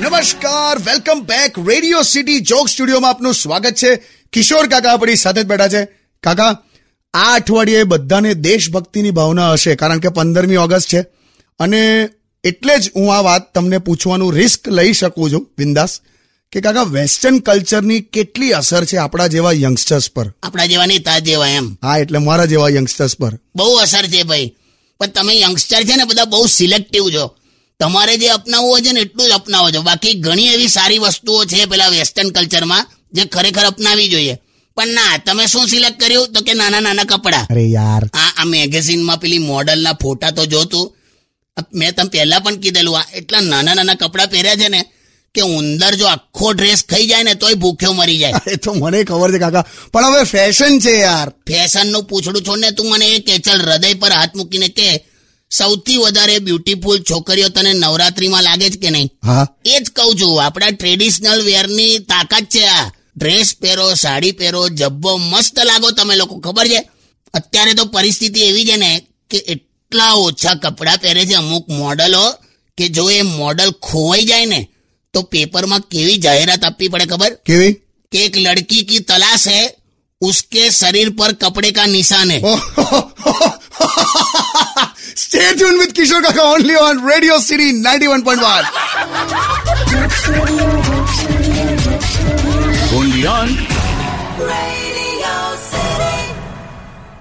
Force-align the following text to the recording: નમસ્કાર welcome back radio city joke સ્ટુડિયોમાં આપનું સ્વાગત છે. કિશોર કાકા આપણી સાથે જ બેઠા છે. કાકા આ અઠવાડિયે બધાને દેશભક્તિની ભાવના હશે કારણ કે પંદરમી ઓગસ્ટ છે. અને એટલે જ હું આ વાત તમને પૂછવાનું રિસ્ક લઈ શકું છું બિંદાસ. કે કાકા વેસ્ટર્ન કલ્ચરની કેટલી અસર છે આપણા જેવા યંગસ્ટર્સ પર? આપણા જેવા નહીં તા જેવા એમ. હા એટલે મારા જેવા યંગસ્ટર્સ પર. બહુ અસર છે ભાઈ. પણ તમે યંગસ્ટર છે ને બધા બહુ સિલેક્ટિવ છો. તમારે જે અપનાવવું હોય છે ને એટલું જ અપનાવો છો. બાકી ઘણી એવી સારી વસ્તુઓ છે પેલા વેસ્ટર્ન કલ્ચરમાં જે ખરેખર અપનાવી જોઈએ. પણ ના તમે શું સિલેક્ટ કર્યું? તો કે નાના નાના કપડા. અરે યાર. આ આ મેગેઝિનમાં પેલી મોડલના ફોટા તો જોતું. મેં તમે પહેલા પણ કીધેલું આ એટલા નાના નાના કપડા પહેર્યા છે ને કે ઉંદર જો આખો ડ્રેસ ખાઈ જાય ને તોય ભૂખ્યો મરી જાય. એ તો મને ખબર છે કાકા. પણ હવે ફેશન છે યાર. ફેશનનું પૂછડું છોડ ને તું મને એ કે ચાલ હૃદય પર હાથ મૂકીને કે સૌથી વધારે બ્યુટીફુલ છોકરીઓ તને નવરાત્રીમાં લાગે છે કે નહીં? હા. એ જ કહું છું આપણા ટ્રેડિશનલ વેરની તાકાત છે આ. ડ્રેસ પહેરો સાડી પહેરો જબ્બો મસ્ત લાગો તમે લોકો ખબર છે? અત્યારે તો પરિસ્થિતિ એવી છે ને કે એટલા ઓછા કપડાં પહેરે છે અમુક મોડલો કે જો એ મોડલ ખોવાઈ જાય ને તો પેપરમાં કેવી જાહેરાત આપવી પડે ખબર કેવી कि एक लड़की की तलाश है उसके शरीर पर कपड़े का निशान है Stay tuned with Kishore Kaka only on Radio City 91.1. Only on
નમસ્કાર 0.00 0.78
welcome 0.78 1.20
back 1.20 1.68
radio 1.68 2.02
city 2.02 2.40
joke 2.40 2.68
સ્ટુડિયોમાં 2.68 3.10
આપનું 3.10 3.34
સ્વાગત 3.34 3.74
છે. 3.74 4.02
કિશોર 4.32 4.66
કાકા 4.66 4.92
આપણી 4.92 5.16
સાથે 5.16 5.42
જ 5.42 5.46
બેઠા 5.46 5.68
છે. 5.68 5.84
કાકા 6.22 6.58
આ 7.14 7.34
અઠવાડિયે 7.34 7.82
બધાને 7.82 8.34
દેશભક્તિની 8.34 9.10
ભાવના 9.10 9.52
હશે 9.52 9.74
કારણ 9.74 9.98
કે 9.98 10.08
પંદરમી 10.08 10.56
ઓગસ્ટ 10.56 10.92
છે. 10.92 11.00
અને 11.60 12.08
એટલે 12.44 12.78
જ 12.78 12.90
હું 12.96 13.16
આ 13.16 13.20
વાત 13.20 13.54
તમને 13.54 13.78
પૂછવાનું 13.78 14.34
રિસ્ક 14.34 14.68
લઈ 14.68 14.92
શકું 14.92 15.32
છું 15.32 15.48
બિંદાસ. 15.58 16.00
કે 16.52 16.60
કાકા 16.60 16.82
વેસ્ટર્ન 16.82 17.38
કલ્ચરની 17.38 18.00
કેટલી 18.00 18.52
અસર 18.52 18.84
છે 18.84 18.96
આપણા 18.96 19.26
જેવા 19.26 19.52
યંગસ્ટર્સ 19.52 20.10
પર? 20.10 20.34
આપણા 20.42 20.66
જેવા 20.66 20.86
નહીં 20.86 21.02
તા 21.02 21.18
જેવા 21.18 21.48
એમ. 21.48 21.74
હા 21.82 21.96
એટલે 21.96 22.18
મારા 22.18 22.44
જેવા 22.44 22.68
યંગસ્ટર્સ 22.68 23.16
પર. 23.16 23.38
બહુ 23.56 23.74
અસર 23.74 24.06
છે 24.06 24.22
ભાઈ. 24.22 24.56
પણ 25.00 25.06
તમે 25.06 25.40
યંગસ્ટર 25.40 25.82
છે 25.84 25.96
ને 25.96 26.04
બધા 26.04 26.24
બહુ 26.24 26.46
સિલેક્ટિવ 26.46 27.10
છો. 27.10 27.36
તમારે 27.80 28.16
જે 28.16 28.28
અપનાવવું 28.28 28.70
હોય 28.70 28.80
છે 28.80 28.92
ને 28.92 29.00
એટલું 29.00 29.28
જ 29.28 29.30
અપનાવો 29.30 29.70
છો. 29.70 29.82
બાકી 29.82 30.14
ઘણી 30.14 30.46
એવી 30.46 30.68
સારી 30.68 30.98
વસ્તુઓ 30.98 31.44
છે 31.44 31.64
પેલા 31.64 31.88
વેસ્ટર્ન 31.88 32.30
કલ્ચરમાં 32.30 32.86
જે 33.12 33.24
ખરેખર 33.24 33.64
અપનાવી 33.64 34.08
જોઈએ. 34.08 34.38
પણ 34.76 34.88
ના 34.88 35.16
તમે 35.26 35.46
શું 35.46 35.66
સિલેક્ટ 35.66 36.00
કર્યું? 36.00 36.32
તો 36.32 36.40
કે 36.40 36.54
નાના 36.54 36.80
નાના 36.80 37.04
કપડા. 37.04 37.46
અરે 37.50 37.64
યાર. 37.64 38.04
આ 38.04 38.32
આ 38.36 38.44
મેગેઝિનમાં 38.44 39.20
પેલી 39.20 39.38
મોડલના 39.38 39.92
ફોટા 39.92 40.30
તો 40.30 40.46
જોતું. 40.46 40.96
મેં 41.74 41.94
તમે 41.94 42.08
પહેલા 42.08 42.38
પણ 42.38 42.56
કીધેલું 42.56 42.98
આ 42.98 43.04
એટલા 43.14 43.40
નાના 43.40 43.74
નાના 43.74 43.94
કપડા 43.94 44.26
પહેર્યા 44.26 44.56
છે 44.56 44.68
ને 44.68 44.84
કે 45.34 45.40
ઉંદર 45.40 45.94
જો 45.94 46.06
આખો 46.06 46.52
ડ્રેસ 46.52 46.84
ખાઈ 46.90 47.06
જાય 47.06 47.22
ને 47.22 47.34
તોય 47.34 47.54
ભૂખ્યો 47.54 47.92
મરી 47.92 48.18
જાય. 48.18 48.32
એ 48.46 48.56
તો 48.56 48.74
મને 48.74 49.04
ખબર 49.04 49.32
છે 49.32 49.38
કાકા. 49.38 49.66
પણ 49.92 50.04
હવે 50.04 50.24
ફેશન 50.24 50.78
છે 50.78 51.00
યાર. 51.00 51.28
ફેશનનું 51.28 52.04
પૂછડું 52.04 52.42
છોડ 52.42 52.58
ને 52.58 52.70
તું 52.70 52.90
મને 52.90 53.06
એ 53.06 53.18
કે 53.18 53.38
ચાલ 53.38 53.60
હૃદય 53.60 53.94
પર 53.94 54.12
હાથ 54.12 54.36
મૂકીને 54.36 54.68
કે 54.68 55.04
સૌથી 55.50 55.96
વધારે 55.96 56.38
બ્યુટીફુલ 56.38 56.98
છોકરીઓ 56.98 57.48
તને 57.48 57.72
નવરાત્રીમાં 57.72 58.42
લાગે 58.42 58.70
છે 58.70 58.76
કે 58.76 58.90
નહીં? 58.90 59.10
હા. 59.24 59.46
એ 59.64 59.80
જ 59.80 59.90
કહું 59.90 60.20
છું 60.20 60.44
આપણા 60.44 60.70
ટ્રેડિશનલ 60.70 61.42
વેરની 61.42 61.98
તાકાત 61.98 62.42
છે 62.42 62.66
આ. 62.66 62.90
ડ્રેસ 63.16 63.54
પહેરો 63.60 63.94
સાડી 63.94 64.32
પહેરો 64.32 64.68
જબ્બો 64.68 65.16
મસ્ત 65.16 65.58
લાગો 65.64 65.90
તમે 65.90 66.16
લોકો 66.16 66.38
ખબર 66.38 66.66
છે? 66.66 66.90
અત્યારે 67.34 67.74
તો 67.74 67.84
પરિસ્થિતિ 67.84 68.40
એવી 68.40 68.64
છે 68.64 68.76
ને 68.76 69.06
કે 69.30 69.36
એટલા 69.36 70.12
ઓછા 70.12 70.54
કપડાં 70.54 70.98
પહેરે 70.98 71.26
છે 71.26 71.34
અમુક 71.34 71.68
મોડલો 71.68 72.34
કે 72.78 72.88
જો 72.88 73.10
એ 73.10 73.22
મોડલ 73.22 73.70
ખોવાઈ 73.70 74.24
જાય 74.24 74.46
ને 74.46 74.69
તો 75.13 75.19
પેપરમાં 75.33 75.79
કેવી 75.91 76.15
જાહેરાત 76.19 76.63
આપવી 76.65 76.89
પડે 76.89 77.05
ખબર 77.07 77.31
કેવી 77.45 77.73
कि 78.11 78.19
एक 78.21 78.35
लड़की 78.37 78.81
की 78.83 78.99
तलाश 79.09 79.43
है 79.49 79.63
उसके 80.21 80.63
शरीर 80.71 81.09
पर 81.19 81.31
कपड़े 81.41 81.71
का 81.71 81.85
निशान 81.87 82.31
है 82.31 82.39
Stay 85.15 85.47
tuned 85.55 85.77
with 85.77 85.93
Kishore 85.93 86.21
Kaka 86.21 86.43
only 86.43 86.75
on 86.77 87.01
Radio 87.03 87.39
City 87.39 87.67
91.1. 87.73 88.65
Only 90.35 90.63
on 90.63 91.38